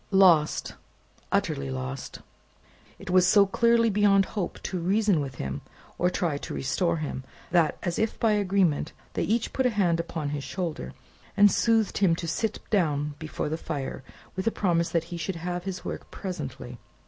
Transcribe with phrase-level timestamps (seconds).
[0.09, 0.73] Lost,
[1.31, 2.21] utterly lost!
[2.97, 5.61] It was so clearly beyond hope to reason with him,
[5.99, 9.99] or try to restore him, that as if by agreement they each put a hand
[9.99, 10.93] upon his shoulder,
[11.37, 14.01] and soothed him to sit down before the fire,
[14.35, 16.79] with a promise that he should have his work presently.